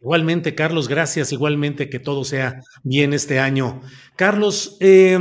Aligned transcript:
Igualmente, 0.00 0.54
Carlos, 0.54 0.88
gracias. 0.88 1.32
Igualmente, 1.32 1.90
que 1.90 1.98
todo 1.98 2.24
sea 2.24 2.60
bien 2.82 3.12
este 3.12 3.38
año. 3.38 3.80
Carlos, 4.16 4.78
eh, 4.80 5.18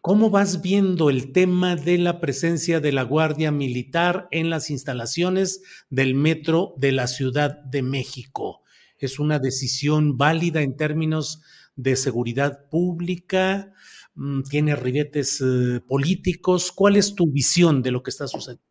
¿cómo 0.00 0.30
vas 0.30 0.62
viendo 0.62 1.10
el 1.10 1.32
tema 1.32 1.76
de 1.76 1.98
la 1.98 2.18
presencia 2.18 2.80
de 2.80 2.92
la 2.92 3.02
Guardia 3.02 3.50
Militar 3.52 4.26
en 4.30 4.48
las 4.48 4.70
instalaciones 4.70 5.62
del 5.90 6.14
metro 6.14 6.74
de 6.78 6.92
la 6.92 7.06
Ciudad 7.06 7.62
de 7.64 7.82
México? 7.82 8.62
¿Es 8.98 9.18
una 9.18 9.38
decisión 9.38 10.16
válida 10.16 10.62
en 10.62 10.76
términos 10.76 11.42
de 11.76 11.96
seguridad 11.96 12.68
pública? 12.70 13.72
Mm, 14.14 14.42
¿Tiene 14.42 14.76
ribetes 14.76 15.42
eh, 15.42 15.80
políticos? 15.86 16.72
¿Cuál 16.72 16.96
es 16.96 17.14
tu 17.14 17.30
visión 17.30 17.82
de 17.82 17.90
lo 17.90 18.02
que 18.02 18.10
está 18.10 18.26
sucediendo? 18.26 18.64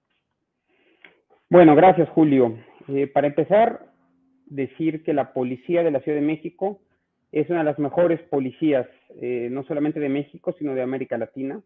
Bueno, 1.49 1.75
gracias, 1.75 2.09
Julio. 2.09 2.57
Eh, 2.87 3.07
para 3.07 3.27
empezar, 3.27 3.88
decir 4.49 5.03
que 5.03 5.13
la 5.13 5.33
policía 5.33 5.83
de 5.83 5.91
la 5.91 6.01
Ciudad 6.01 6.17
de 6.19 6.25
México 6.25 6.79
es 7.31 7.49
una 7.49 7.59
de 7.59 7.65
las 7.65 7.79
mejores 7.79 8.19
policías, 8.23 8.87
eh, 9.21 9.49
no 9.51 9.63
solamente 9.63 9.99
de 9.99 10.09
México, 10.09 10.55
sino 10.57 10.73
de 10.73 10.81
América 10.81 11.17
Latina. 11.17 11.61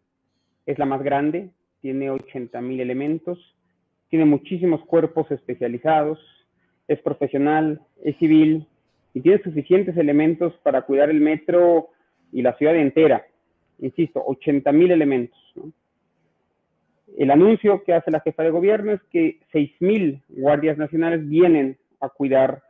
Es 0.66 0.78
la 0.78 0.86
más 0.86 1.02
grande, 1.02 1.50
tiene 1.80 2.10
80 2.10 2.60
mil 2.60 2.80
elementos, 2.80 3.38
tiene 4.10 4.26
muchísimos 4.26 4.84
cuerpos 4.84 5.30
especializados, 5.30 6.18
es 6.86 7.00
profesional, 7.00 7.80
es 8.02 8.16
civil 8.18 8.66
y 9.14 9.20
tiene 9.20 9.42
suficientes 9.42 9.96
elementos 9.96 10.52
para 10.62 10.82
cuidar 10.82 11.08
el 11.08 11.20
metro 11.20 11.88
y 12.32 12.42
la 12.42 12.56
ciudad 12.56 12.76
entera. 12.76 13.24
Insisto, 13.78 14.22
80 14.26 14.70
mil 14.72 14.90
elementos. 14.90 15.38
El 17.16 17.30
anuncio 17.30 17.84
que 17.84 17.94
hace 17.94 18.10
la 18.10 18.20
jefa 18.20 18.42
de 18.42 18.50
gobierno 18.50 18.92
es 18.92 19.00
que 19.10 19.40
6 19.52 19.70
mil 19.80 20.22
guardias 20.28 20.76
nacionales 20.76 21.26
vienen 21.26 21.78
a 22.00 22.08
cuidar 22.08 22.63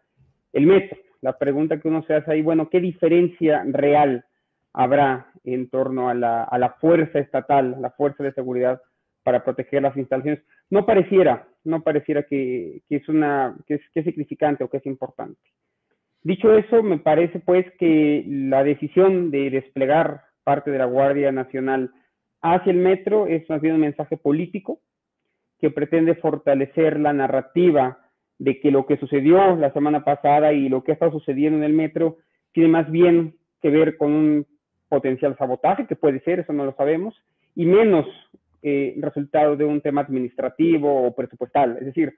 el 0.55 0.67
metro. 0.67 0.99
La 1.21 1.39
pregunta 1.39 1.79
que 1.79 1.89
uno 1.89 2.03
se 2.05 2.15
hace 2.15 2.33
ahí, 2.33 2.43
bueno, 2.43 2.69
¿qué 2.71 2.81
diferencia 2.81 3.63
real 3.67 4.25
habrá 4.73 5.31
en 5.45 5.69
torno 5.69 6.09
a 6.09 6.15
la, 6.15 6.77
fuerza 6.81 7.19
estatal, 7.19 7.77
la 7.81 7.91
fuerza 7.91 8.25
de 8.25 8.33
seguridad 8.33 8.81
para 9.23 9.45
proteger 9.45 9.83
las 9.83 9.97
instalaciones? 9.97 10.43
No 10.71 10.87
pareciera, 10.87 11.47
no 11.65 11.83
pareciera 11.83 12.23
que, 12.23 12.83
que 12.89 12.97
es 12.97 13.09
una, 13.09 13.57
que 13.67 13.75
es, 13.75 13.81
que 13.93 14.01
es 14.01 14.07
significante 14.07 14.65
o 14.65 14.69
que 14.69 14.79
es 14.79 14.87
importante. 14.87 15.41
Dicho 16.23 16.57
eso, 16.57 16.83
me 16.83 16.99
parece 16.99 17.41
pues 17.41 17.67
que 17.79 18.25
la 18.27 18.65
decisión 18.65 19.31
de 19.31 19.51
desplegar 19.51 20.23
parte 20.43 20.71
de 20.71 20.79
la 20.79 20.87
Guardia 20.87 21.33
Nacional 21.33 21.91
hacia 22.41 22.71
el 22.71 22.79
metro 22.79 23.27
es 23.27 23.49
más 23.51 23.61
bien 23.61 23.75
un 23.75 23.81
mensaje 23.81 24.17
político 24.17 24.81
que 25.59 25.71
pretende 25.71 26.15
fortalecer 26.17 27.01
la 27.01 27.13
narrativa 27.13 28.04
de 28.39 28.61
que 28.61 28.71
lo 28.71 28.87
que 28.87 28.97
sucedió 28.97 29.57
la 29.57 29.73
semana 29.73 30.05
pasada 30.05 30.53
y 30.53 30.69
lo 30.69 30.83
que 30.83 30.93
ha 30.93 30.95
estado 30.95 31.13
sucediendo 31.13 31.59
en 31.59 31.65
el 31.65 31.73
metro 31.73 32.19
tiene 32.53 32.69
más 32.69 32.91
bien 32.91 33.35
que 33.61 33.71
ver 33.71 33.97
con 33.97 34.13
un 34.13 34.47
potencial 34.89 35.37
sabotaje, 35.37 35.87
que 35.87 35.97
puede 35.97 36.21
ser, 36.21 36.41
eso 36.41 36.53
no 36.53 36.65
lo 36.65 36.75
sabemos, 36.75 37.15
y 37.55 37.67
menos 37.67 38.07
eh, 38.63 38.95
resultado 38.99 39.57
de 39.57 39.65
un 39.65 39.81
tema 39.81 40.03
administrativo 40.03 41.07
o 41.07 41.15
presupuestal. 41.15 41.77
Es 41.79 41.87
decir, 41.87 42.15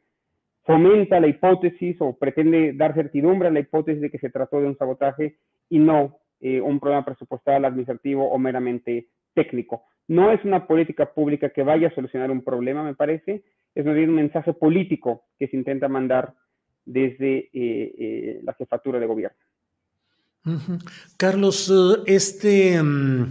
fomenta 0.65 1.21
la 1.21 1.29
hipótesis 1.29 1.97
o 2.01 2.17
pretende 2.17 2.73
dar 2.73 2.95
certidumbre 2.95 3.49
a 3.49 3.51
la 3.51 3.61
hipótesis 3.61 4.01
de 4.01 4.11
que 4.11 4.19
se 4.19 4.31
trató 4.31 4.61
de 4.61 4.67
un 4.67 4.77
sabotaje 4.77 5.37
y 5.69 5.79
no 5.79 6.19
eh, 6.41 6.61
un 6.61 6.81
problema 6.81 7.05
presupuestal, 7.05 7.65
administrativo 7.65 8.29
o 8.29 8.39
meramente 8.39 9.09
técnico. 9.35 9.85
No 10.09 10.31
es 10.31 10.45
una 10.45 10.67
política 10.67 11.07
pública 11.15 11.51
que 11.51 11.63
vaya 11.63 11.89
a 11.89 11.95
solucionar 11.95 12.31
un 12.31 12.45
problema, 12.45 12.85
me 12.85 12.95
parece, 12.95 13.43
es 13.77 13.85
más 13.85 13.95
bien 13.95 14.09
un 14.09 14.17
mensaje 14.17 14.55
político 14.55 15.27
que 15.39 15.49
se 15.49 15.57
intenta 15.57 15.87
mandar 15.87 16.35
desde 16.87 17.39
eh, 17.39 17.51
eh, 17.53 18.41
la 18.43 18.55
jefatura 18.55 18.99
de 18.99 19.07
gobierno. 19.07 19.37
Carlos, 21.19 21.69
uh, 21.69 22.03
este, 22.07 22.81
um, 22.81 23.31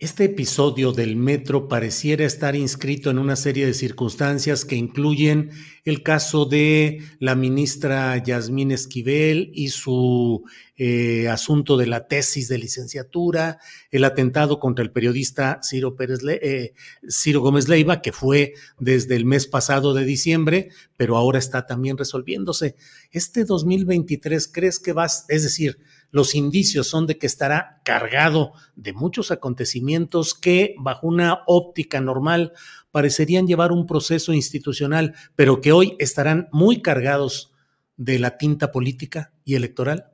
este 0.00 0.26
episodio 0.26 0.92
del 0.92 1.16
metro 1.16 1.66
pareciera 1.66 2.24
estar 2.24 2.54
inscrito 2.54 3.10
en 3.10 3.18
una 3.18 3.34
serie 3.34 3.66
de 3.66 3.74
circunstancias 3.74 4.64
que 4.64 4.76
incluyen 4.76 5.50
el 5.84 6.04
caso 6.04 6.44
de 6.44 7.02
la 7.18 7.34
ministra 7.34 8.16
Yasmín 8.22 8.70
Esquivel 8.70 9.50
y 9.52 9.70
su 9.70 10.44
eh, 10.76 11.26
asunto 11.28 11.76
de 11.76 11.88
la 11.88 12.06
tesis 12.06 12.46
de 12.46 12.58
licenciatura, 12.58 13.58
el 13.90 14.04
atentado 14.04 14.60
contra 14.60 14.84
el 14.84 14.92
periodista 14.92 15.58
Ciro, 15.64 15.96
Pérez 15.96 16.22
Le 16.22 16.38
eh, 16.42 16.74
Ciro 17.10 17.40
Gómez 17.40 17.66
Leiva, 17.68 18.00
que 18.00 18.12
fue 18.12 18.54
desde 18.78 19.16
el 19.16 19.24
mes 19.24 19.48
pasado 19.48 19.94
de 19.94 20.04
diciembre, 20.04 20.68
pero 20.96 21.16
ahora 21.16 21.40
está 21.40 21.66
también 21.66 21.98
resolviéndose. 21.98 22.76
Este 23.10 23.44
2023, 23.44 24.46
¿crees 24.46 24.78
que 24.78 24.92
vas, 24.92 25.24
es 25.28 25.42
decir, 25.42 25.78
los 26.10 26.34
indicios 26.34 26.86
son 26.88 27.06
de 27.06 27.18
que 27.18 27.26
estará 27.26 27.80
cargado 27.84 28.52
de 28.76 28.92
muchos 28.92 29.30
acontecimientos 29.30 30.34
que, 30.34 30.74
bajo 30.78 31.06
una 31.06 31.40
óptica 31.46 32.00
normal, 32.00 32.52
parecerían 32.90 33.46
llevar 33.46 33.72
un 33.72 33.86
proceso 33.86 34.32
institucional, 34.32 35.14
pero 35.36 35.60
que 35.60 35.72
hoy 35.72 35.96
estarán 35.98 36.48
muy 36.52 36.80
cargados 36.82 37.54
de 37.96 38.18
la 38.18 38.38
tinta 38.38 38.72
política 38.72 39.32
y 39.44 39.56
electoral? 39.56 40.04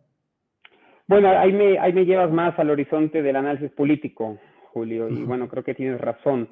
Bueno, 1.07 1.29
ahí 1.29 1.53
me, 1.53 1.79
ahí 1.79 1.93
me 1.93 2.07
llevas 2.07 2.33
más 2.33 2.59
al 2.59 2.71
horizonte 2.71 3.23
del 3.23 3.37
análisis 3.37 3.71
político, 3.73 4.39
Julio, 4.73 5.09
y 5.09 5.13
uh 5.13 5.17
-huh. 5.19 5.27
bueno, 5.27 5.49
creo 5.49 5.63
que 5.63 5.75
tienes 5.75 6.01
razón. 6.01 6.49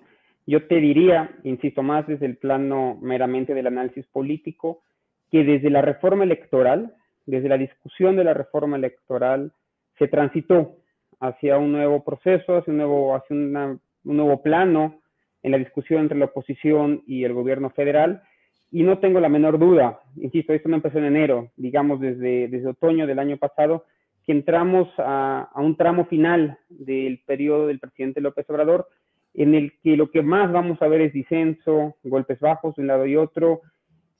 Yo 0.46 0.66
te 0.66 0.76
diría, 0.76 1.30
insisto 1.44 1.82
más 1.82 2.06
desde 2.06 2.26
el 2.26 2.36
plano 2.36 2.98
meramente 3.00 3.54
del 3.54 3.66
análisis 3.66 4.06
político, 4.06 4.82
que 5.30 5.44
desde 5.44 5.70
la 5.70 5.80
reforma 5.80 6.24
electoral, 6.24 6.94
desde 7.26 7.48
la 7.48 7.58
discusión 7.58 8.16
de 8.16 8.24
la 8.24 8.34
reforma 8.34 8.76
electoral, 8.76 9.52
se 9.98 10.08
transitó 10.08 10.76
hacia 11.20 11.58
un 11.58 11.72
nuevo 11.72 12.02
proceso, 12.04 12.56
hacia 12.56 12.72
un 12.72 12.78
nuevo, 12.78 13.14
hacia 13.14 13.36
un 13.36 13.80
nuevo 14.04 14.42
plano 14.42 15.00
en 15.42 15.52
la 15.52 15.58
discusión 15.58 16.00
entre 16.00 16.18
la 16.18 16.26
oposición 16.26 17.02
y 17.06 17.24
el 17.24 17.32
gobierno 17.32 17.70
federal. 17.70 18.22
Y 18.70 18.82
no 18.82 18.98
tengo 18.98 19.20
la 19.20 19.28
menor 19.28 19.58
duda, 19.58 20.00
insisto, 20.16 20.52
esto 20.52 20.68
no 20.68 20.76
empezó 20.76 20.98
en 20.98 21.04
enero, 21.04 21.50
digamos 21.56 22.00
desde, 22.00 22.48
desde 22.48 22.68
otoño 22.68 23.06
del 23.06 23.18
año 23.18 23.36
pasado, 23.36 23.84
que 24.24 24.32
entramos 24.32 24.88
a, 24.98 25.50
a, 25.52 25.60
un 25.60 25.76
tramo 25.76 26.06
final 26.06 26.58
del 26.70 27.20
periodo 27.26 27.66
del 27.66 27.80
presidente 27.80 28.20
López 28.20 28.48
Obrador, 28.48 28.88
en 29.34 29.54
el 29.54 29.74
que 29.82 29.96
lo 29.96 30.10
que 30.10 30.22
más 30.22 30.50
vamos 30.52 30.80
a 30.80 30.88
ver 30.88 31.02
es 31.02 31.12
disenso, 31.12 31.96
golpes 32.02 32.40
bajos 32.40 32.74
de 32.76 32.82
un 32.82 32.88
lado 32.88 33.06
y 33.06 33.16
otro, 33.16 33.60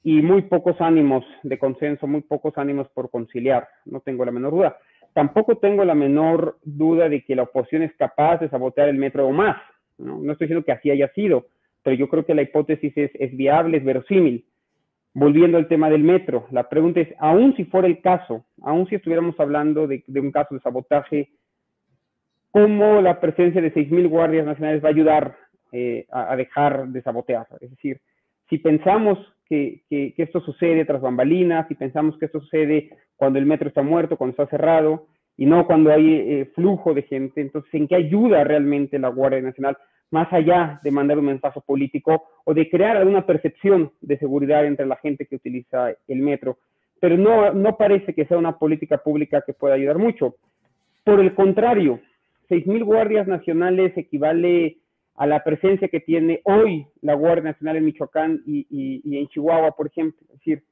y 0.03 0.21
muy 0.21 0.43
pocos 0.43 0.79
ánimos 0.81 1.25
de 1.43 1.57
consenso, 1.57 2.07
muy 2.07 2.21
pocos 2.21 2.57
ánimos 2.57 2.87
por 2.89 3.09
conciliar, 3.09 3.67
no 3.85 4.01
tengo 4.01 4.25
la 4.25 4.31
menor 4.31 4.51
duda. 4.51 4.77
Tampoco 5.13 5.57
tengo 5.57 5.85
la 5.85 5.95
menor 5.95 6.57
duda 6.63 7.07
de 7.07 7.23
que 7.23 7.35
la 7.35 7.43
oposición 7.43 7.83
es 7.83 7.93
capaz 7.95 8.39
de 8.39 8.49
sabotear 8.49 8.89
el 8.89 8.97
metro 8.97 9.27
o 9.27 9.31
más, 9.31 9.57
no, 9.97 10.19
estoy 10.31 10.47
diciendo 10.47 10.65
que 10.65 10.71
así 10.71 10.89
haya 10.89 11.07
sido, 11.13 11.47
pero 11.83 11.95
yo 11.95 12.09
creo 12.09 12.25
que 12.25 12.33
la 12.33 12.41
hipótesis 12.41 12.93
es, 12.95 13.35
viable, 13.35 13.77
es 13.77 13.83
verosímil. 13.83 14.45
Volviendo 15.13 15.57
al 15.57 15.67
tema 15.67 15.91
del 15.91 16.03
metro, 16.03 16.47
la 16.49 16.67
pregunta 16.69 16.99
es, 16.99 17.09
aún 17.19 17.55
si 17.55 17.65
fuera 17.65 17.87
el 17.87 18.01
caso, 18.01 18.45
aún 18.63 18.87
si 18.87 18.95
estuviéramos 18.95 19.39
hablando 19.39 19.85
de, 19.85 20.03
un 20.07 20.31
caso 20.31 20.55
de 20.55 20.61
sabotaje, 20.61 21.29
¿cómo 22.49 22.99
la 22.99 23.19
presencia 23.19 23.61
de 23.61 23.71
6.000 23.71 24.09
guardias 24.09 24.45
nacionales 24.45 24.83
va 24.83 24.87
a 24.87 24.91
ayudar 24.91 25.37
eh, 25.71 26.07
a, 26.09 26.35
dejar 26.35 26.87
de 26.87 27.03
sabotear? 27.03 27.45
Es 27.61 27.69
decir, 27.69 28.01
si 28.49 28.57
pensamos 28.57 29.19
que, 29.47 29.83
esto 30.17 30.41
sucede 30.41 30.85
tras 30.85 31.01
bambalinas, 31.01 31.67
si 31.67 31.75
pensamos 31.75 32.17
que 32.17 32.25
esto 32.25 32.39
sucede 32.41 32.89
cuando 33.15 33.39
el 33.39 33.45
metro 33.45 33.67
está 33.67 33.81
muerto, 33.81 34.17
cuando 34.17 34.31
está 34.31 34.47
cerrado, 34.47 35.07
y 35.37 35.45
no 35.45 35.65
cuando 35.65 35.91
hay 35.91 36.13
eh, 36.13 36.51
flujo 36.53 36.93
de 36.93 37.03
gente, 37.03 37.41
entonces, 37.41 37.73
¿en 37.73 37.87
qué 37.87 37.95
ayuda 37.95 38.43
realmente 38.43 38.99
la 38.99 39.09
Guardia 39.09 39.41
Nacional? 39.41 39.77
más 40.13 40.31
allá 40.31 40.79
de 40.83 40.91
mandar 40.91 41.17
un 41.17 41.25
mensaje 41.25 41.59
político 41.65 42.23
o 42.45 42.53
de 42.53 42.69
crear 42.69 42.97
alguna 42.97 43.25
percepción 43.25 43.91
de 43.99 44.19
seguridad 44.19 44.63
entre 44.63 44.85
la 44.85 44.95
gente 44.97 45.25
que 45.25 45.37
utiliza 45.37 45.89
el 46.07 46.19
metro. 46.19 46.59
Pero 46.99 47.17
no, 47.17 47.51
no 47.51 47.75
parece 47.77 48.13
que 48.13 48.25
sea 48.25 48.37
una 48.37 48.59
política 48.59 48.99
pública 48.99 49.41
que 49.43 49.53
pueda 49.53 49.73
ayudar 49.73 49.97
mucho. 49.97 50.35
Por 51.03 51.19
el 51.19 51.33
contrario, 51.33 51.99
6.000 52.47 52.83
guardias 52.83 53.27
nacionales 53.27 53.97
equivale 53.97 54.77
a 55.15 55.27
la 55.27 55.43
presencia 55.43 55.87
que 55.87 55.99
tiene 55.99 56.41
hoy 56.43 56.87
la 57.01 57.13
Guardia 57.13 57.51
Nacional 57.51 57.77
en 57.77 57.85
Michoacán 57.85 58.41
y, 58.45 59.01
en 59.17 59.27
Chihuahua, 59.27 59.71
por 59.71 59.87
ejemplo. 59.87 60.25
Es 60.29 60.39
decir, 60.39 60.63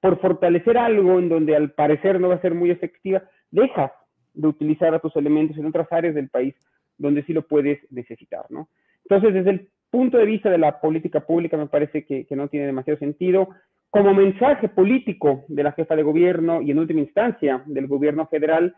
por 0.00 0.18
fortalecer 0.20 0.78
algo 0.78 1.18
en 1.18 1.28
donde 1.28 1.54
al 1.54 1.72
parecer 1.72 2.18
no 2.18 2.28
va 2.28 2.36
a 2.36 2.40
ser 2.40 2.54
muy 2.54 2.70
efectiva, 2.70 3.22
dejas 3.50 3.92
de 4.34 4.48
utilizar 4.48 4.94
a 4.94 4.98
tus 4.98 5.14
elementos 5.16 5.56
en 5.58 5.66
otras 5.66 5.86
áreas 5.92 6.14
del 6.14 6.30
país 6.30 6.54
donde 6.96 7.22
sí 7.24 7.32
lo 7.32 7.42
puedes 7.42 7.80
necesitar, 7.90 8.46
¿no? 8.50 8.68
Entonces, 9.04 9.34
desde 9.34 9.50
el 9.50 9.68
punto 9.90 10.16
de 10.16 10.24
vista 10.24 10.50
de 10.50 10.58
la 10.58 10.80
política 10.80 11.20
pública, 11.20 11.56
me 11.56 11.66
parece 11.66 12.04
que, 12.06 12.24
que 12.24 12.36
no 12.36 12.48
tiene 12.48 12.66
demasiado 12.66 12.98
sentido. 12.98 13.50
Como 13.90 14.14
mensaje 14.14 14.68
político 14.68 15.44
de 15.48 15.62
la 15.64 15.72
jefa 15.72 15.96
de 15.96 16.02
gobierno 16.02 16.62
y 16.62 16.70
en 16.70 16.78
última 16.78 17.00
instancia 17.00 17.62
del 17.66 17.88
gobierno 17.88 18.26
federal, 18.26 18.74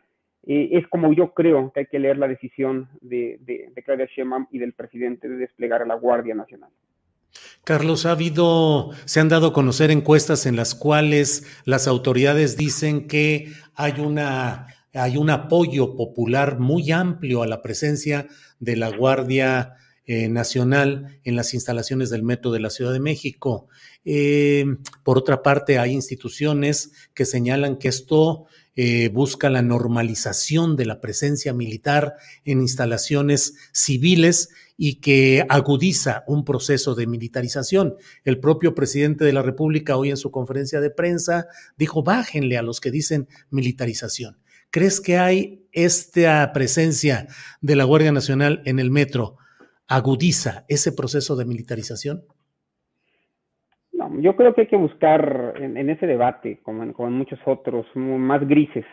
eh, 0.47 0.71
es 0.73 0.87
como 0.89 1.13
yo 1.13 1.33
creo 1.33 1.73
que 1.73 1.81
hay 1.81 1.87
que 1.87 1.99
leer 1.99 2.19
la 2.19 2.29
decisión 2.29 2.89
de, 3.01 3.39
Claudia 3.85 4.07
Sheinbaum 4.07 4.47
y 4.51 4.59
del 4.59 4.73
presidente 4.73 5.29
de 5.29 5.37
desplegar 5.37 5.83
a 5.83 5.87
la 5.87 5.95
Guardia 5.95 6.35
Nacional. 6.35 6.71
Carlos, 7.65 8.07
ha 8.07 8.13
habido, 8.13 8.91
se 9.07 9.21
han 9.21 9.29
dado 9.29 9.49
a 9.49 9.53
conocer 9.53 9.91
encuestas 9.91 10.47
en 10.47 10.57
las 10.57 10.75
cuales 10.75 11.63
las 11.65 11.89
autoridades 11.89 12.57
dicen 12.57 13.07
que 13.07 13.49
hay 13.75 14.01
una 14.01 14.69
hay 14.97 15.17
un 15.17 15.29
apoyo 15.29 15.97
popular 15.97 16.61
muy 16.61 16.93
amplio 16.93 17.43
a 17.43 17.49
la 17.49 17.63
presencia 17.63 18.29
de 18.61 18.77
la 18.77 18.97
Guardia 18.97 19.75
eh, 20.07 20.29
Nacional 20.29 21.19
en 21.25 21.35
las 21.35 21.53
instalaciones 21.53 22.11
del 22.11 22.23
Metro 22.23 22.53
de 22.53 22.61
la 22.61 22.71
Ciudad 22.71 22.93
de 22.93 23.01
México. 23.01 23.67
Eh, 24.05 24.67
por 25.03 25.19
otra 25.19 25.43
parte, 25.43 25.79
hay 25.79 25.93
instituciones 25.93 26.93
que 27.13 27.25
señalan 27.25 27.77
que 27.77 27.89
esto 27.89 28.47
eh, 28.77 29.09
busca 29.09 29.51
la 29.51 29.63
normalización 29.63 30.77
de 30.77 30.87
la 30.87 31.01
presencia 31.01 31.53
militar 31.53 32.15
en 32.45 32.61
instalaciones 32.61 33.55
civiles 33.73 34.49
y 34.77 34.97
que 34.97 35.47
agudiza 35.49 36.25
un 36.27 36.45
proceso 36.45 36.95
de 36.95 37.07
militarización. 37.07 37.95
El 38.25 38.41
propio 38.41 38.75
presidente 38.75 39.25
de 39.25 39.33
la 39.33 39.43
República 39.43 39.97
hoy 39.97 40.11
en 40.11 40.17
su 40.17 40.31
conferencia 40.31 40.81
de 40.81 40.91
prensa 40.91 41.47
dijo, 41.77 42.03
bájenle 42.03 42.59
a 42.59 42.63
los 42.63 42.81
que 42.81 42.91
dicen 42.91 43.29
militarización. 43.51 44.39
¿Crees 44.71 45.01
que 45.01 45.19
hay 45.19 45.69
esta 45.71 46.53
presencia 46.53 47.29
de 47.61 47.77
la 47.77 47.85
Guardia 47.85 48.11
Nacional 48.11 48.61
en 48.65 48.81
el 48.81 48.91
metro 48.91 49.37
agudiza 49.87 50.65
ese 50.69 50.91
proceso 50.91 51.37
de 51.37 51.45
militarización? 51.45 52.25
No, 54.09 54.21
yo 54.21 54.37
creo 54.37 54.55
que 54.55 54.63
hay 54.63 54.67
que 54.67 54.77
buscar 54.77 55.55
en, 55.57 55.91
ese 55.91 56.07
debate, 56.07 56.61
como 56.63 56.83
en, 56.83 56.93
como 56.93 57.11
muchos 57.11 57.39
otros, 57.45 57.87
más 57.95 58.47
grises 58.47 58.85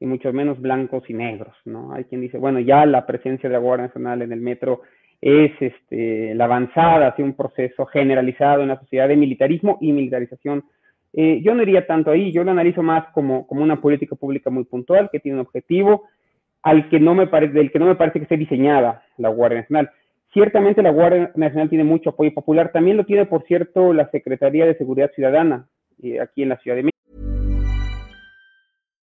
y 0.00 0.06
mucho 0.06 0.32
menos 0.32 0.60
blancos 0.60 1.08
y 1.08 1.14
negros, 1.14 1.54
¿no? 1.64 1.92
Hay 1.92 2.04
quien 2.04 2.20
dice, 2.20 2.38
bueno, 2.38 2.60
ya 2.60 2.84
la 2.86 3.06
presencia 3.06 3.48
de 3.48 3.52
la 3.52 3.60
Guardia 3.60 3.86
Nacional 3.86 4.22
en 4.22 4.32
el 4.32 4.40
metro 4.40 4.82
es 5.20 5.52
este, 5.60 6.34
la 6.34 6.44
avanzada 6.44 7.08
hacia 7.08 7.24
un 7.24 7.34
proceso 7.34 7.86
generalizado 7.86 8.62
en 8.62 8.68
la 8.68 8.80
sociedad 8.80 9.08
de 9.08 9.16
militarismo 9.16 9.78
y 9.80 9.92
militarización 9.92 10.64
eh, 11.16 11.40
yo 11.42 11.54
no 11.54 11.62
iría 11.62 11.86
tanto 11.86 12.10
ahí, 12.10 12.32
yo 12.32 12.42
lo 12.42 12.50
analizo 12.50 12.82
más 12.82 13.06
como, 13.12 13.46
como 13.46 13.62
una 13.62 13.80
política 13.80 14.16
pública 14.16 14.50
muy 14.50 14.64
puntual 14.64 15.10
que 15.12 15.20
tiene 15.20 15.38
un 15.38 15.46
objetivo 15.46 16.08
al 16.62 16.88
que 16.88 16.98
no 16.98 17.14
me 17.14 17.28
parece, 17.28 17.52
del 17.52 17.70
que 17.70 17.78
no 17.78 17.86
me 17.86 17.94
parece 17.94 18.18
que 18.18 18.24
esté 18.24 18.36
diseñada 18.36 19.04
la 19.16 19.28
Guardia 19.28 19.60
Nacional. 19.60 19.90
Ciertamente 20.34 20.82
la 20.82 20.90
Guardia 20.90 21.30
Nacional 21.36 21.70
tiene 21.70 21.84
mucho 21.84 22.10
apoyo 22.10 22.34
popular, 22.34 22.72
también 22.72 22.96
lo 22.96 23.04
tiene, 23.04 23.24
por 23.24 23.44
cierto, 23.46 23.92
la 23.92 24.10
Secretaría 24.10 24.66
de 24.66 24.76
Seguridad 24.76 25.08
Ciudadana 25.14 25.68
eh, 26.02 26.20
aquí 26.20 26.42
en 26.42 26.48
la 26.48 26.58
Ciudad 26.58 26.76
de 26.76 26.82
México. 26.82 26.98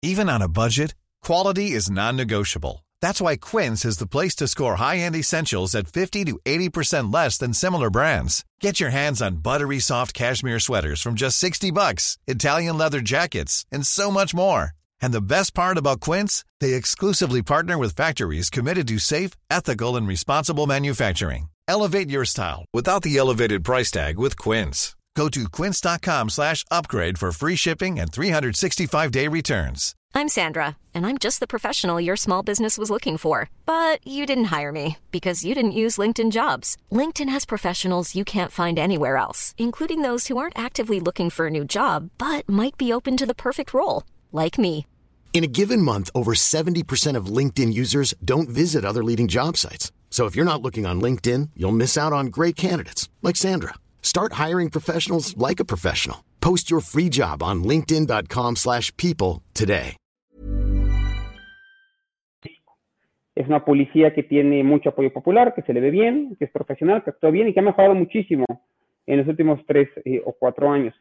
Even 0.00 0.29
on 0.29 0.43
a 0.43 0.49
budget, 0.49 0.94
quality 1.20 1.73
is 1.73 1.91
non-negotiable. 1.91 2.85
That's 3.00 3.20
why 3.20 3.37
Quince 3.37 3.85
is 3.85 3.99
the 3.99 4.06
place 4.06 4.37
to 4.37 4.47
score 4.47 4.76
high-end 4.76 5.17
essentials 5.17 5.75
at 5.75 5.88
50 5.88 6.25
to 6.26 6.38
80% 6.44 7.12
less 7.12 7.37
than 7.37 7.53
similar 7.53 7.91
brands. 7.91 8.44
Get 8.61 8.79
your 8.79 8.91
hands 8.91 9.21
on 9.21 9.43
buttery 9.43 9.81
soft 9.81 10.14
cashmere 10.14 10.61
sweaters 10.61 11.03
from 11.03 11.17
just 11.17 11.38
60 11.38 11.73
bucks, 11.73 12.17
Italian 12.29 12.79
leather 12.79 13.00
jackets, 13.00 13.67
and 13.73 13.85
so 13.85 14.12
much 14.12 14.35
more. 14.37 14.73
And 15.00 15.12
the 15.12 15.21
best 15.21 15.55
part 15.55 15.79
about 15.79 16.00
Quince, 16.00 16.45
they 16.61 16.75
exclusively 16.75 17.43
partner 17.43 17.77
with 17.77 17.97
factories 17.97 18.50
committed 18.50 18.87
to 18.89 18.99
safe, 18.99 19.33
ethical, 19.50 19.97
and 19.97 20.06
responsible 20.06 20.67
manufacturing. 20.67 21.49
Elevate 21.67 22.11
your 22.11 22.25
style 22.25 22.65
without 22.73 23.03
the 23.03 23.17
elevated 23.17 23.62
price 23.62 23.91
tag 23.91 24.19
with 24.19 24.39
Quince. 24.39 24.97
Go 25.19 25.29
to 25.29 25.49
quince.com 25.49 26.31
slash 26.31 26.65
upgrade 26.71 27.19
for 27.19 27.33
free 27.33 27.56
shipping 27.56 27.99
and 27.99 28.12
365-day 28.12 29.27
returns. 29.27 29.97
I'm 30.15 30.29
Sandra, 30.29 30.77
and 30.95 31.05
I'm 31.05 31.19
just 31.19 31.41
the 31.41 31.47
professional 31.49 32.00
your 32.00 32.15
small 32.15 32.45
business 32.45 32.79
was 32.79 32.89
looking 32.89 33.17
for. 33.19 33.50
But 33.67 33.99
you 34.06 34.27
didn't 34.27 34.53
hire 34.56 34.71
me 34.71 34.99
because 35.11 35.45
you 35.45 35.56
didn't 35.56 35.81
use 35.85 35.99
LinkedIn 35.99 36.31
jobs. 36.31 36.77
LinkedIn 36.93 37.31
has 37.31 37.45
professionals 37.47 38.15
you 38.15 38.25
can't 38.25 38.53
find 38.53 38.79
anywhere 38.79 39.17
else, 39.17 39.55
including 39.59 40.03
those 40.03 40.29
who 40.29 40.39
aren't 40.39 40.59
actively 40.59 41.00
looking 41.00 41.31
for 41.31 41.49
a 41.49 41.55
new 41.56 41.65
job, 41.65 42.11
but 42.17 42.49
might 42.49 42.79
be 42.79 42.93
open 42.93 43.17
to 43.17 43.27
the 43.27 43.35
perfect 43.35 43.75
role, 43.75 44.05
like 44.33 44.59
me. 44.59 44.87
In 45.33 45.45
a 45.45 45.47
given 45.61 45.83
month, 45.83 46.11
over 46.17 46.35
70% 46.35 47.17
of 47.17 47.27
LinkedIn 47.27 47.73
users 47.73 48.13
don't 48.25 48.49
visit 48.49 48.85
other 48.85 49.05
leading 49.05 49.29
job 49.29 49.57
sites. 49.57 49.93
So 50.11 50.27
if 50.27 50.35
you're 50.35 50.53
not 50.53 50.63
looking 50.63 50.85
on 50.85 51.01
LinkedIn, 51.01 51.51
you'll 51.55 51.71
miss 51.71 51.97
out 51.97 52.13
on 52.13 52.27
great 52.27 52.57
candidates 52.57 53.09
like 53.23 53.37
Sandra. 53.37 53.75
Start 54.03 54.33
hiring 54.33 54.69
professionals 54.69 55.37
like 55.37 55.61
a 55.61 55.65
professional. 55.65 56.25
Post 56.41 56.71
your 56.71 56.81
free 56.81 57.09
job 57.09 57.43
on 57.43 57.62
linkedin.com 57.62 58.57
slash 58.57 58.91
people 58.97 59.43
today. 59.55 59.97
Es 63.35 63.47
una 63.47 63.64
policía 63.64 64.12
que 64.14 64.25
tiene 64.25 64.64
mucho 64.64 64.88
apoyo 64.88 65.12
popular, 65.12 65.55
que 65.55 65.62
se 65.62 65.73
le 65.73 65.81
ve 65.81 65.91
bien, 65.91 66.35
que 66.41 66.47
es 66.47 66.50
profesional, 66.50 67.05
que 67.05 67.11
actúa 67.11 67.31
bien 67.31 67.47
y 67.47 67.55
que 67.55 67.61
ha 67.61 67.62
mejorado 67.62 67.95
muchísimo 67.95 68.45
en 69.07 69.19
los 69.19 69.29
últimos 69.29 69.61
tres 69.64 69.88
eh, 70.05 70.21
o 70.25 70.33
cuatro 70.33 70.69
años. 70.69 70.93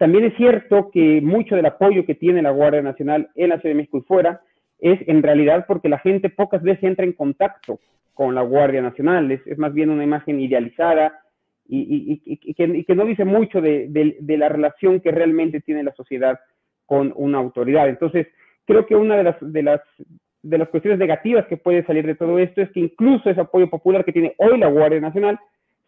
También 0.00 0.24
es 0.24 0.34
cierto 0.38 0.90
que 0.90 1.20
mucho 1.20 1.56
del 1.56 1.66
apoyo 1.66 2.06
que 2.06 2.14
tiene 2.14 2.40
la 2.40 2.52
Guardia 2.52 2.80
Nacional 2.80 3.28
en 3.34 3.50
la 3.50 3.60
Ciudad 3.60 3.74
de 3.74 3.80
México 3.82 3.98
y 3.98 4.00
fuera 4.00 4.40
es 4.78 4.98
en 5.06 5.22
realidad 5.22 5.66
porque 5.68 5.90
la 5.90 5.98
gente 5.98 6.30
pocas 6.30 6.62
veces 6.62 6.84
entra 6.84 7.04
en 7.04 7.12
contacto 7.12 7.78
con 8.14 8.34
la 8.34 8.40
Guardia 8.40 8.80
Nacional, 8.80 9.30
es, 9.30 9.58
más 9.58 9.74
bien 9.74 9.90
una 9.90 10.02
imagen 10.02 10.40
idealizada, 10.40 11.20
y, 11.68 12.16
que, 12.54 12.94
no 12.94 13.04
dice 13.04 13.26
mucho 13.26 13.60
de, 13.60 14.16
la 14.26 14.48
relación 14.48 15.00
que 15.00 15.10
realmente 15.10 15.60
tiene 15.60 15.82
la 15.82 15.92
sociedad 15.92 16.40
con 16.86 17.12
una 17.14 17.36
autoridad. 17.36 17.90
Entonces, 17.90 18.26
creo 18.64 18.86
que 18.86 18.96
una 18.96 19.18
de 19.18 19.62
las 19.62 20.68
cuestiones 20.70 20.98
negativas 20.98 21.44
que 21.46 21.58
puede 21.58 21.84
salir 21.84 22.06
de 22.06 22.14
todo 22.14 22.38
esto 22.38 22.62
es 22.62 22.70
que 22.70 22.80
incluso 22.80 23.28
ese 23.28 23.42
apoyo 23.42 23.68
popular 23.68 24.06
que 24.06 24.14
tiene 24.14 24.34
hoy 24.38 24.58
la 24.58 24.68
Guardia 24.68 24.98
Nacional, 24.98 25.38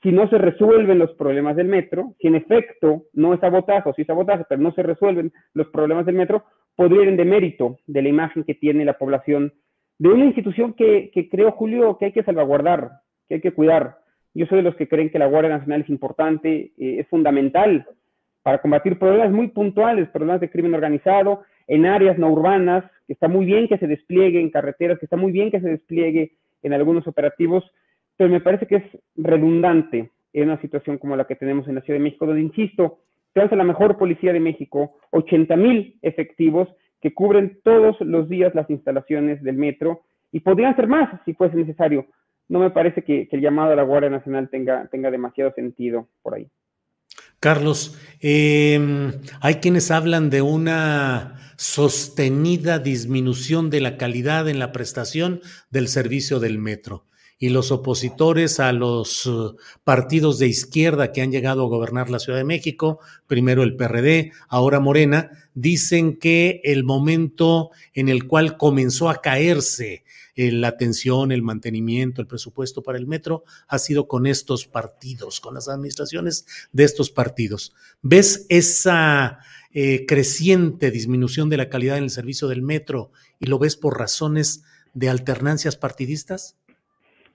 si 0.02 0.10
no 0.10 0.28
se 0.28 0.38
resuelven 0.38 0.98
los 0.98 1.12
problemas 1.12 1.54
del 1.54 1.68
metro, 1.68 2.14
si 2.18 2.26
en 2.26 2.34
efecto 2.34 3.04
no 3.12 3.34
es 3.34 3.40
sabotaje 3.40 3.88
o 3.88 3.94
si 3.94 4.02
es 4.02 4.06
sabotaje, 4.06 4.44
pero 4.48 4.60
no 4.60 4.72
se 4.72 4.82
resuelven 4.82 5.32
los 5.54 5.68
problemas 5.68 6.06
del 6.06 6.16
metro, 6.16 6.44
podría 6.74 7.02
ir 7.02 7.08
en 7.08 7.16
demérito 7.16 7.76
de 7.86 8.02
la 8.02 8.08
imagen 8.08 8.44
que 8.44 8.54
tiene 8.54 8.84
la 8.84 8.98
población 8.98 9.52
de 9.98 10.08
una 10.08 10.24
institución 10.24 10.74
que, 10.74 11.10
creo, 11.30 11.52
Julio, 11.52 11.96
que 11.98 12.06
hay 12.06 12.12
que 12.12 12.24
salvaguardar, 12.24 12.90
que 13.28 13.36
hay 13.36 13.40
que 13.40 13.52
cuidar. 13.52 13.98
Yo 14.34 14.46
soy 14.46 14.58
de 14.58 14.64
los 14.64 14.74
que 14.74 14.88
creen 14.88 15.10
que 15.10 15.18
la 15.18 15.26
Guardia 15.26 15.56
Nacional 15.56 15.82
es 15.82 15.88
importante, 15.88 16.72
eh, 16.76 16.98
es 16.98 17.06
fundamental 17.08 17.86
para 18.42 18.58
combatir 18.58 18.98
problemas 18.98 19.30
muy 19.30 19.48
puntuales, 19.48 20.08
problemas 20.08 20.40
de 20.40 20.50
crimen 20.50 20.74
organizado 20.74 21.42
en 21.68 21.86
áreas 21.86 22.18
no 22.18 22.28
urbanas, 22.30 22.84
que 23.06 23.12
está 23.12 23.28
muy 23.28 23.46
bien 23.46 23.68
que 23.68 23.78
se 23.78 23.86
despliegue 23.86 24.40
en 24.40 24.50
carreteras, 24.50 24.98
que 24.98 25.06
está 25.06 25.16
muy 25.16 25.30
bien 25.30 25.52
que 25.52 25.60
se 25.60 25.68
despliegue 25.68 26.32
en 26.64 26.72
algunos 26.72 27.06
operativos, 27.06 27.64
pero 28.16 28.30
me 28.30 28.40
parece 28.40 28.66
que 28.66 28.76
es 28.76 28.84
redundante 29.16 30.10
en 30.32 30.44
una 30.44 30.60
situación 30.60 30.98
como 30.98 31.16
la 31.16 31.26
que 31.26 31.36
tenemos 31.36 31.68
en 31.68 31.74
la 31.74 31.82
Ciudad 31.82 31.98
de 31.98 32.04
México, 32.04 32.26
donde, 32.26 32.42
insisto, 32.42 33.00
tenemos 33.32 33.56
la 33.56 33.64
mejor 33.64 33.96
policía 33.98 34.32
de 34.32 34.40
México, 34.40 34.96
80 35.10 35.56
mil 35.56 35.98
efectivos 36.02 36.68
que 37.00 37.12
cubren 37.12 37.60
todos 37.64 37.96
los 38.00 38.28
días 38.28 38.54
las 38.54 38.68
instalaciones 38.70 39.42
del 39.42 39.56
metro 39.56 40.02
y 40.30 40.40
podrían 40.40 40.76
ser 40.76 40.86
más 40.86 41.20
si 41.24 41.34
fuese 41.34 41.56
necesario, 41.56 42.06
no 42.48 42.60
me 42.60 42.70
parece 42.70 43.02
que, 43.02 43.28
el 43.30 43.40
llamado 43.40 43.72
a 43.72 43.76
la 43.76 43.82
Guardia 43.82 44.10
Nacional 44.10 44.48
tenga, 44.50 44.86
tenga 44.90 45.10
demasiado 45.10 45.52
sentido 45.54 46.08
por 46.22 46.34
ahí. 46.34 46.48
Carlos, 47.40 47.98
em, 48.20 49.12
hay 49.40 49.56
quienes 49.56 49.90
hablan 49.90 50.30
de 50.30 50.42
una 50.42 51.38
sostenida 51.56 52.78
disminución 52.78 53.68
de 53.68 53.80
la 53.80 53.96
calidad 53.96 54.48
en 54.48 54.58
la 54.58 54.70
prestación 54.70 55.40
del 55.70 55.88
servicio 55.88 56.40
del 56.40 56.58
metro 56.58 57.04
y 57.42 57.48
los 57.48 57.72
opositores 57.72 58.60
a 58.60 58.72
los 58.72 59.26
uh, 59.26 59.56
partidos 59.82 60.38
de 60.38 60.46
izquierda 60.46 61.10
que 61.10 61.22
han 61.22 61.32
llegado 61.32 61.64
a 61.64 61.68
gobernar 61.68 62.08
la 62.08 62.20
Ciudad 62.20 62.38
de 62.38 62.44
México, 62.44 63.00
primero 63.26 63.64
el 63.64 63.74
PRD, 63.74 64.30
ahora 64.46 64.78
Morena, 64.78 65.32
dicen 65.52 66.20
que 66.20 66.60
el 66.62 66.84
momento 66.84 67.72
en 67.94 68.08
el 68.08 68.28
cual 68.28 68.56
comenzó 68.56 69.10
a 69.10 69.20
caerse 69.20 70.04
eh, 70.36 70.52
la 70.52 70.68
atención, 70.68 71.32
el 71.32 71.42
mantenimiento, 71.42 72.20
el 72.20 72.28
presupuesto 72.28 72.80
para 72.84 72.96
el 72.96 73.08
metro 73.08 73.42
ha 73.66 73.80
sido 73.80 74.06
con 74.06 74.28
estos 74.28 74.66
partidos, 74.66 75.40
con 75.40 75.54
las 75.54 75.68
administraciones 75.68 76.46
de 76.70 76.84
estos 76.84 77.10
partidos. 77.10 77.74
¿Ves 78.02 78.46
esa 78.50 79.40
eh, 79.72 80.06
creciente 80.06 80.92
disminución 80.92 81.48
de 81.48 81.56
la 81.56 81.68
calidad 81.68 81.98
en 81.98 82.04
el 82.04 82.10
servicio 82.10 82.46
del 82.46 82.62
metro 82.62 83.10
y 83.40 83.46
lo 83.46 83.58
ves 83.58 83.74
por 83.74 83.98
razones 83.98 84.62
de 84.94 85.08
alternancias 85.08 85.74
partidistas? 85.74 86.56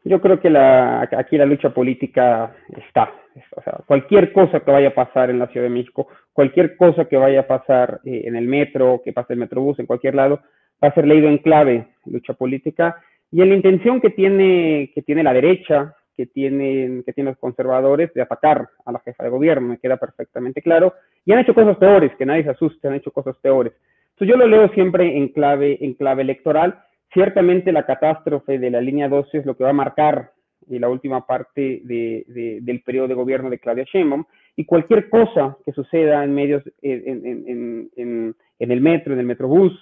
Yo 0.03 0.21
creo 0.21 0.39
que 0.39 0.49
la, 0.49 1.01
aquí 1.01 1.37
la 1.37 1.45
lucha 1.45 1.73
política 1.73 2.55
está. 2.87 3.11
O 3.55 3.61
sea, 3.61 3.79
cualquier 3.85 4.31
cosa 4.31 4.61
que 4.61 4.71
vaya 4.71 4.89
a 4.89 4.95
pasar 4.95 5.29
en 5.29 5.39
la 5.39 5.47
Ciudad 5.47 5.65
de 5.65 5.73
México, 5.73 6.07
cualquier 6.33 6.75
cosa 6.77 7.05
que 7.05 7.17
vaya 7.17 7.41
a 7.41 7.47
pasar 7.47 7.99
eh, 8.05 8.23
en 8.25 8.35
el 8.35 8.47
metro, 8.47 9.01
que 9.03 9.13
pase 9.13 9.33
el 9.33 9.39
metrobús, 9.39 9.79
en 9.79 9.85
cualquier 9.85 10.15
lado, 10.15 10.39
va 10.83 10.89
a 10.89 10.93
ser 10.93 11.05
leído 11.05 11.27
en 11.27 11.39
clave 11.39 11.87
lucha 12.05 12.33
política 12.33 12.95
y 13.31 13.41
en 13.41 13.49
la 13.49 13.55
intención 13.55 13.99
que 13.99 14.09
tiene, 14.09 14.91
que 14.95 15.01
tiene 15.01 15.23
la 15.23 15.33
derecha, 15.33 15.95
que 16.15 16.25
tienen, 16.25 17.03
que 17.03 17.13
tienen 17.13 17.31
los 17.31 17.39
conservadores 17.39 18.13
de 18.13 18.21
atacar 18.21 18.69
a 18.85 18.91
la 18.91 18.99
jefa 18.99 19.23
de 19.23 19.29
gobierno, 19.29 19.67
me 19.67 19.77
queda 19.77 19.97
perfectamente 19.97 20.61
claro. 20.61 20.93
Y 21.25 21.33
han 21.33 21.39
hecho 21.39 21.53
cosas 21.53 21.77
peores, 21.77 22.11
que 22.17 22.25
nadie 22.25 22.43
se 22.43 22.51
asuste, 22.51 22.87
han 22.87 22.95
hecho 22.95 23.11
cosas 23.11 23.35
peores. 23.37 23.73
Entonces 24.11 24.29
yo 24.29 24.37
lo 24.37 24.47
leo 24.47 24.69
siempre 24.69 25.15
en 25.15 25.27
clave, 25.27 25.77
en 25.81 25.93
clave 25.93 26.23
electoral 26.23 26.79
Ciertamente 27.17 27.71
la 27.71 27.83
catástrofe 27.83 28.59
de 28.59 28.69
la 28.69 28.79
línea 28.79 29.09
12 29.09 29.39
es 29.39 29.45
lo 29.47 29.57
que 29.57 29.63
va 29.63 29.71
a 29.71 29.73
marcar 29.73 30.33
eh, 30.69 30.79
la 30.79 30.87
última 30.87 31.25
parte 31.25 31.81
del 31.83 32.83
periodo 32.85 33.07
de 33.07 33.15
gobierno 33.15 33.49
de 33.49 33.57
Claudia 33.57 33.85
Sheinbaum 33.91 34.23
y 34.55 34.65
cualquier 34.65 35.09
cosa 35.09 35.57
que 35.65 35.71
suceda 35.71 36.23
en 36.23 36.37
el 36.37 36.51
metro, 36.51 36.71
en 36.83 38.35
el 38.59 39.25
metrobús, 39.25 39.73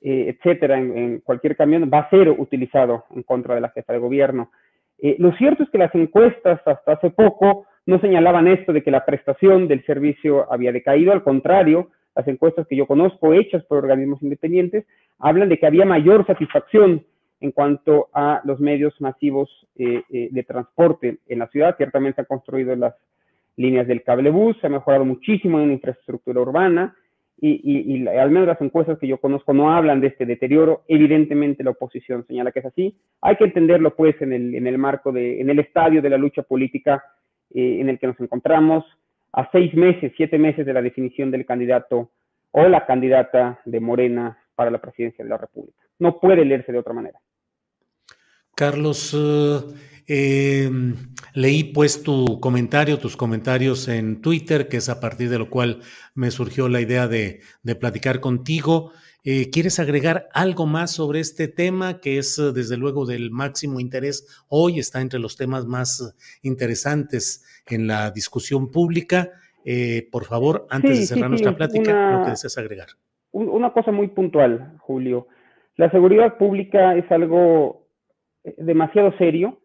eh, 0.00 0.26
etcétera, 0.28 0.78
en, 0.78 1.18
cualquier 1.24 1.56
camión, 1.56 1.90
va 1.92 2.02
a 2.02 2.10
ser 2.10 2.30
utilizado 2.30 3.04
en 3.16 3.24
contra 3.24 3.56
de 3.56 3.62
la 3.62 3.70
jefa 3.70 3.92
de 3.92 3.98
gobierno. 3.98 4.52
Eh, 5.00 5.16
lo 5.18 5.32
cierto 5.32 5.64
es 5.64 5.70
que 5.70 5.78
las 5.78 5.92
encuestas 5.96 6.60
hasta 6.64 6.92
hace 6.92 7.10
poco 7.10 7.66
no 7.84 7.98
señalaban 7.98 8.46
esto 8.46 8.72
de 8.72 8.84
que 8.84 8.92
la 8.92 9.04
prestación 9.04 9.66
del 9.66 9.84
servicio 9.86 10.46
había 10.52 10.70
decaído, 10.70 11.10
al 11.10 11.24
contrario, 11.24 11.90
las 12.20 12.28
encuestas 12.28 12.66
que 12.66 12.76
yo 12.76 12.86
conozco, 12.86 13.32
hechas 13.32 13.64
por 13.64 13.78
organismos 13.78 14.22
independientes, 14.22 14.84
hablan 15.18 15.48
de 15.48 15.58
que 15.58 15.66
había 15.66 15.84
mayor 15.84 16.26
satisfacción 16.26 17.04
en 17.40 17.52
cuanto 17.52 18.08
a 18.12 18.42
los 18.44 18.60
medios 18.60 18.94
masivos 19.00 19.48
eh, 19.76 20.02
eh, 20.10 20.28
de 20.30 20.42
transporte 20.42 21.18
en 21.26 21.38
la 21.38 21.48
ciudad. 21.48 21.76
Ciertamente 21.76 22.16
se 22.16 22.20
han 22.20 22.26
construido 22.26 22.76
las 22.76 22.94
líneas 23.56 23.86
del 23.86 24.02
cablebús, 24.02 24.56
se 24.60 24.66
ha 24.66 24.70
mejorado 24.70 25.06
muchísimo 25.06 25.60
en 25.60 25.68
la 25.68 25.74
infraestructura 25.74 26.40
urbana 26.40 26.94
y, 27.42 28.06
al 28.06 28.30
menos 28.30 28.48
las 28.48 28.60
encuestas 28.60 28.98
que 28.98 29.06
yo 29.06 29.16
conozco 29.16 29.54
no 29.54 29.72
hablan 29.72 30.02
de 30.02 30.08
este 30.08 30.26
deterioro. 30.26 30.82
Evidentemente 30.88 31.64
la 31.64 31.70
oposición 31.70 32.26
señala 32.26 32.52
que 32.52 32.60
es 32.60 32.66
así. 32.66 32.94
Hay 33.22 33.36
que 33.36 33.44
entenderlo 33.44 33.96
pues 33.96 34.20
en 34.20 34.34
el, 34.34 34.54
en 34.54 34.66
el 34.66 34.76
marco 34.76 35.10
de, 35.10 35.40
en 35.40 35.48
el 35.48 35.58
estadio 35.58 36.02
de 36.02 36.10
la 36.10 36.18
lucha 36.18 36.42
política 36.42 37.02
eh, 37.54 37.78
en 37.80 37.88
el 37.88 37.98
que 37.98 38.08
nos 38.08 38.20
encontramos 38.20 38.84
a 39.32 39.48
seis 39.50 39.74
meses, 39.74 40.12
siete 40.16 40.38
meses 40.38 40.66
de 40.66 40.72
la 40.72 40.82
definición 40.82 41.30
del 41.30 41.46
candidato 41.46 42.10
o 42.52 42.68
la 42.68 42.86
candidata 42.86 43.60
de 43.64 43.80
Morena 43.80 44.38
para 44.54 44.70
la 44.70 44.80
presidencia 44.80 45.24
de 45.24 45.30
la 45.30 45.38
República. 45.38 45.78
No 45.98 46.18
puede 46.18 46.44
leerse 46.44 46.72
de 46.72 46.78
otra 46.78 46.92
manera. 46.92 47.20
Carlos, 48.54 49.16
eh, 49.16 50.66
em, 50.66 50.94
leí 51.34 51.64
pues 51.64 52.02
tu 52.02 52.40
comentario, 52.40 52.98
tus 52.98 53.16
comentarios 53.16 53.88
en 53.88 54.20
Twitter, 54.20 54.68
que 54.68 54.78
es 54.78 54.88
a 54.88 55.00
partir 55.00 55.30
de 55.30 55.38
lo 55.38 55.48
cual 55.48 55.80
me 56.14 56.30
surgió 56.30 56.68
la 56.68 56.80
idea 56.80 57.08
de, 57.08 57.40
platicar 57.80 58.20
contigo. 58.20 58.92
Eh, 59.24 59.50
¿Quieres 59.50 59.78
agregar 59.78 60.28
algo 60.32 60.66
más 60.66 60.92
sobre 60.92 61.20
este 61.20 61.48
tema 61.48 62.00
que 62.00 62.18
es 62.18 62.40
desde 62.54 62.76
luego 62.76 63.04
del 63.04 63.30
máximo 63.30 63.80
interés 63.80 64.44
hoy, 64.48 64.78
está 64.78 65.00
entre 65.00 65.20
los 65.20 65.36
temas 65.36 65.66
más 65.66 66.16
interesantes 66.42 67.44
en 67.66 67.86
la 67.86 68.10
discusión 68.10 68.70
pública. 68.70 69.30
Eh, 69.64 70.08
por 70.10 70.24
favor, 70.24 70.66
antes 70.70 70.98
de 70.98 71.06
cerrar 71.06 71.30
nuestra 71.30 71.54
plática, 71.56 72.18
lo 72.18 72.24
que 72.24 72.30
deseas 72.30 72.56
agregar. 72.58 72.88
Una 73.32 73.72
cosa 73.72 73.92
muy 73.92 74.08
puntual, 74.08 74.76
Julio. 74.78 75.28
La 75.76 75.90
seguridad 75.90 76.36
pública 76.36 76.96
es 76.96 77.10
algo 77.12 77.86
eh, 78.44 78.54
demasiado 78.58 79.16
serio 79.18 79.60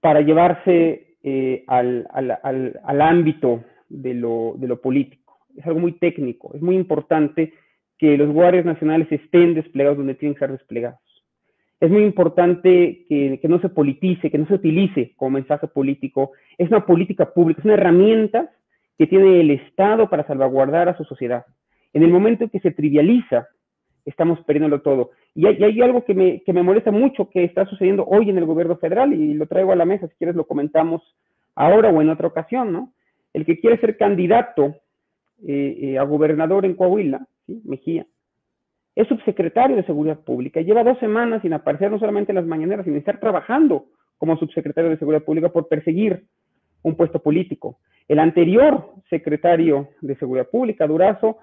para 0.00 0.20
llevarse 0.20 1.16
eh, 1.22 1.64
al, 1.68 3.00
ámbito 3.00 3.64
de 3.88 4.14
lo, 4.14 4.54
de 4.56 4.68
lo 4.68 4.80
político. 4.80 5.38
Es 5.56 5.64
algo 5.66 5.80
muy 5.80 5.92
técnico. 5.92 6.52
Es 6.54 6.62
muy 6.62 6.76
importante 6.76 7.54
que 8.02 8.18
los 8.18 8.32
guardias 8.32 8.64
nacionales 8.64 9.06
estén 9.12 9.54
desplegados 9.54 9.96
donde 9.96 10.16
tienen 10.16 10.34
que 10.34 10.40
ser 10.40 10.50
desplegados 10.50 10.98
es 11.82 11.90
muy 11.90 12.04
importante 12.04 13.06
que, 13.08 13.40
no 13.48 13.60
se 13.60 13.68
politice, 13.68 14.30
que 14.30 14.38
no 14.38 14.46
se 14.46 14.54
utilice 14.54 15.14
como 15.16 15.32
mensaje 15.32 15.66
político. 15.66 16.30
Es 16.56 16.68
una 16.68 16.86
política 16.86 17.34
pública, 17.34 17.58
es 17.58 17.64
una 17.64 17.74
herramienta 17.74 18.52
que 18.96 19.08
tiene 19.08 19.40
el 19.40 19.50
Estado 19.50 20.08
para 20.08 20.24
salvaguardar 20.24 20.88
a 20.88 20.96
su 20.96 21.02
sociedad. 21.02 21.44
En 21.92 22.04
el 22.04 22.10
momento 22.12 22.44
en 22.44 22.50
que 22.50 22.60
se 22.60 22.70
trivializa, 22.70 23.48
estamos 24.04 24.38
perdiéndolo 24.44 24.80
todo. 24.80 25.10
Y 25.34 25.44
hay, 25.44 25.80
algo 25.80 26.04
que 26.04 26.14
me, 26.14 26.42
que 26.44 26.52
me, 26.52 26.62
molesta 26.62 26.92
mucho 26.92 27.28
que 27.28 27.42
está 27.42 27.66
sucediendo 27.66 28.04
hoy 28.06 28.30
en 28.30 28.38
el 28.38 28.46
gobierno 28.46 28.76
federal 28.76 29.12
y 29.12 29.34
lo 29.34 29.48
traigo 29.48 29.72
a 29.72 29.76
la 29.76 29.84
mesa, 29.84 30.06
si 30.06 30.14
quieres 30.14 30.36
lo 30.36 30.46
comentamos 30.46 31.02
ahora 31.56 31.88
o 31.90 32.00
en 32.00 32.10
otra 32.10 32.28
ocasión, 32.28 32.72
¿no? 32.72 32.92
El 33.32 33.44
que 33.44 33.58
quiere 33.58 33.80
ser 33.80 33.96
candidato 33.96 34.76
eh, 35.44 35.78
eh, 35.80 35.98
a 35.98 36.04
gobernador 36.04 36.64
en 36.64 36.76
Coahuila, 36.76 37.26
Mejía, 37.46 38.06
es 38.94 39.08
subsecretario 39.08 39.76
de 39.76 39.84
Seguridad 39.84 40.20
Pública. 40.20 40.60
Lleva 40.60 40.84
dos 40.84 40.98
semanas 40.98 41.42
sin 41.42 41.52
aparecer 41.52 41.90
no 41.90 41.98
solamente 41.98 42.32
en 42.32 42.36
las 42.36 42.46
mañaneras, 42.46 42.84
sino 42.84 42.96
estar 42.96 43.18
trabajando 43.20 43.86
como 44.18 44.36
subsecretario 44.36 44.90
de 44.90 44.98
Seguridad 44.98 45.24
Pública 45.24 45.48
por 45.48 45.68
perseguir 45.68 46.24
un 46.82 46.96
puesto 46.96 47.20
político. 47.20 47.78
El 48.08 48.18
anterior 48.18 48.94
secretario 49.08 49.88
de 50.00 50.16
Seguridad 50.16 50.48
Pública, 50.48 50.86
Durazo, 50.86 51.38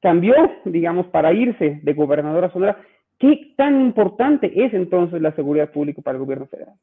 cambió, 0.00 0.34
digamos, 0.64 1.06
para 1.08 1.32
irse 1.32 1.80
de 1.82 1.92
gobernador 1.94 2.44
a 2.44 2.52
Sonora. 2.52 2.80
¿Qué 3.18 3.52
tan 3.56 3.80
importante 3.80 4.64
es 4.64 4.72
entonces 4.72 5.20
la 5.20 5.34
seguridad 5.34 5.70
pública 5.70 6.00
para 6.00 6.16
el 6.16 6.24
gobierno 6.24 6.46
federal? 6.46 6.74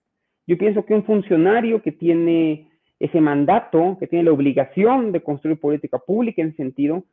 Yo 0.46 0.58
pienso 0.58 0.86
que 0.86 0.94
un 0.94 1.04
funcionario 1.04 1.82
que 1.82 1.92
tiene 1.92 2.70
ese 3.00 3.22
mandato, 3.22 3.98
que 4.00 4.08
tiene 4.08 4.26
la 4.26 4.32
obligación 4.32 5.12
de 5.12 5.22
construir 5.22 5.60
política 5.60 6.00
pública 6.00 6.42
en 6.42 6.56
sentido, 6.56 7.04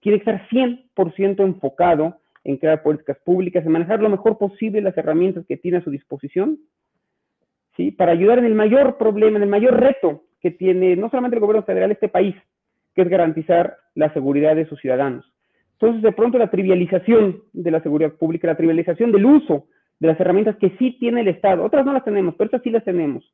quiere 0.00 0.18
estar 0.18 0.48
100% 0.48 1.44
enfocado 1.44 2.18
en 2.44 2.56
crear 2.56 2.82
políticas 2.82 3.18
públicas, 3.24 3.64
en 3.64 3.72
manejar 3.72 4.00
lo 4.00 4.08
mejor 4.08 4.38
posible 4.38 4.80
las 4.80 4.96
herramientas 4.96 5.44
que 5.46 5.56
tiene 5.56 5.78
a 5.78 5.84
su 5.84 5.90
disposición, 5.90 6.58
¿sí? 7.76 7.90
Para 7.90 8.12
ayudar 8.12 8.38
en 8.38 8.46
el 8.46 8.54
mayor 8.54 8.96
problema, 8.96 9.36
en 9.36 9.42
el 9.42 9.48
mayor 9.48 9.78
reto 9.78 10.24
que 10.40 10.50
tiene 10.50 10.96
no 10.96 11.10
solamente 11.10 11.36
el 11.36 11.40
gobierno 11.40 11.64
federal, 11.64 11.90
este 11.90 12.08
país, 12.08 12.34
que 12.94 13.02
es 13.02 13.08
garantizar 13.08 13.76
la 13.94 14.12
seguridad 14.14 14.56
de 14.56 14.66
sus 14.66 14.80
ciudadanos. 14.80 15.30
Entonces, 15.72 16.02
de 16.02 16.12
pronto, 16.12 16.38
la 16.38 16.50
trivialización 16.50 17.42
de 17.52 17.70
la 17.70 17.82
seguridad 17.82 18.12
pública, 18.12 18.46
la 18.46 18.56
trivialización 18.56 19.12
del 19.12 19.26
uso 19.26 19.66
de 19.98 20.08
las 20.08 20.18
herramientas 20.18 20.56
que 20.56 20.70
sí 20.78 20.96
tiene 20.98 21.20
el 21.20 21.28
Estado, 21.28 21.62
otras 21.62 21.84
no 21.84 21.92
las 21.92 22.04
tenemos, 22.04 22.34
pero 22.36 22.46
estas 22.46 22.62
sí 22.62 22.70
las 22.70 22.84
tenemos, 22.84 23.24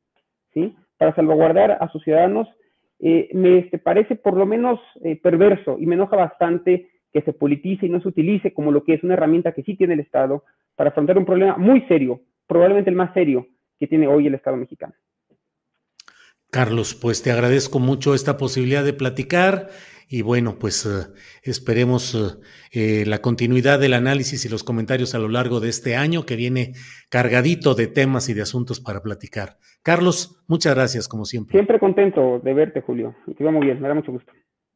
¿sí? 0.53 0.75
Para 0.97 1.15
salvaguardar 1.15 1.77
a 1.79 1.87
sus 1.89 2.03
ciudadanos 2.03 2.47
eh, 2.99 3.29
me 3.33 3.59
este, 3.59 3.77
parece 3.77 4.15
por 4.15 4.35
lo 4.35 4.45
menos 4.45 4.79
eh, 5.03 5.19
perverso 5.21 5.77
y 5.79 5.85
me 5.85 5.95
enoja 5.95 6.15
bastante 6.15 6.89
que 7.13 7.21
se 7.21 7.33
politice 7.33 7.85
y 7.85 7.89
no 7.89 8.01
se 8.01 8.07
utilice 8.07 8.53
como 8.53 8.71
lo 8.71 8.83
que 8.83 8.95
es 8.95 9.03
una 9.03 9.13
herramienta 9.13 9.53
que 9.53 9.63
sí 9.63 9.75
tiene 9.75 9.93
el 9.93 9.99
Estado 9.99 10.43
para 10.75 10.89
afrontar 10.89 11.17
un 11.17 11.25
problema 11.25 11.57
muy 11.57 11.81
serio, 11.81 12.21
probablemente 12.47 12.89
el 12.89 12.95
más 12.95 13.13
serio 13.13 13.47
que 13.79 13.87
tiene 13.87 14.07
hoy 14.07 14.27
el 14.27 14.35
Estado 14.35 14.57
mexicano. 14.57 14.93
Carlos, 16.49 16.95
pues 16.95 17.21
te 17.21 17.31
agradezco 17.31 17.79
mucho 17.79 18.15
esta 18.15 18.37
posibilidad 18.37 18.83
de 18.83 18.93
platicar 18.93 19.69
y 20.09 20.21
bueno, 20.21 20.57
pues 20.57 20.85
eh, 20.85 21.11
esperemos 21.43 22.15
eh, 22.15 22.39
eh, 22.71 23.05
la 23.05 23.19
continuidad 23.19 23.79
del 23.79 23.93
análisis 23.93 24.45
y 24.45 24.49
los 24.49 24.63
comentarios 24.63 25.13
a 25.15 25.19
lo 25.19 25.27
largo 25.27 25.59
de 25.59 25.69
este 25.69 25.95
año 25.95 26.25
que 26.25 26.35
viene 26.35 26.73
cargadito 27.09 27.75
de 27.75 27.87
temas 27.87 28.29
y 28.29 28.33
de 28.33 28.41
asuntos 28.41 28.79
para 28.79 29.01
platicar. 29.01 29.57
Carlos, 29.83 30.43
muchas 30.47 30.75
gracias 30.75 31.07
como 31.07 31.25
siempre. 31.25 31.51
Siempre 31.51 31.79
contento 31.79 32.39
de 32.39 32.53
verte, 32.53 32.81
Julio. 32.81 33.15
Te 33.37 33.43
va 33.43 33.51
muy 33.51 33.65
bien, 33.65 33.81
me 33.81 33.87
da 33.87 33.93
mucho 33.93 34.11
gusto. 34.11 34.31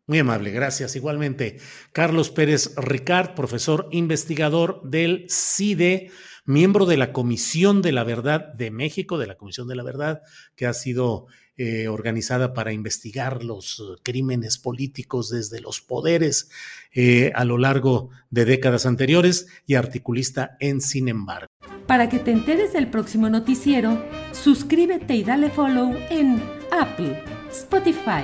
Muy 0.07 0.19
amable, 0.19 0.51
gracias. 0.51 0.95
Igualmente, 0.97 1.57
Carlos 1.93 2.31
Pérez 2.31 2.75
Ricard, 2.75 3.33
profesor 3.33 3.87
investigador 3.91 4.81
del 4.83 5.25
CIDE, 5.29 6.09
miembro 6.45 6.85
de 6.85 6.97
la 6.97 7.13
Comisión 7.13 7.81
de 7.81 7.93
la 7.93 8.03
Verdad 8.03 8.53
de 8.53 8.71
México, 8.71 9.17
de 9.17 9.27
la 9.27 9.35
Comisión 9.35 9.69
de 9.69 9.75
la 9.75 9.83
Verdad, 9.83 10.21
que 10.55 10.65
ha 10.65 10.73
sido 10.73 11.27
eh, 11.63 11.87
organizada 11.89 12.55
para 12.55 12.73
investigar 12.73 13.43
los 13.43 13.79
eh, 13.79 13.99
crímenes 14.01 14.57
políticos 14.57 15.29
desde 15.29 15.61
los 15.61 15.79
poderes 15.79 16.49
eh, 16.91 17.31
a 17.35 17.45
lo 17.45 17.59
largo 17.59 18.09
de 18.31 18.45
décadas 18.45 18.87
anteriores 18.87 19.45
y 19.67 19.75
articulista 19.75 20.57
en 20.59 20.81
Sin 20.81 21.07
embargo. 21.07 21.49
Para 21.85 22.09
que 22.09 22.17
te 22.17 22.31
enteres 22.31 22.73
del 22.73 22.89
próximo 22.89 23.29
noticiero, 23.29 24.03
suscríbete 24.31 25.13
y 25.13 25.23
dale 25.23 25.51
follow 25.51 25.95
en 26.09 26.41
Apple, 26.71 27.23
Spotify, 27.51 28.23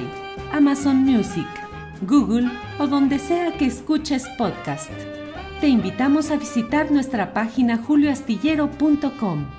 Amazon 0.52 0.98
Music, 0.98 1.46
Google 2.02 2.50
o 2.80 2.88
donde 2.88 3.20
sea 3.20 3.56
que 3.56 3.68
escuches 3.68 4.24
podcast. 4.40 4.90
Te 5.62 5.68
invitamos 5.68 6.32
a 6.32 6.38
visitar 6.38 6.92
nuestra 6.92 7.34
página 7.34 7.78
julioastillero.com. 7.78 9.57